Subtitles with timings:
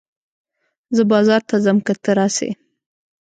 [0.95, 2.49] زه بازار ته ځم که ته راسې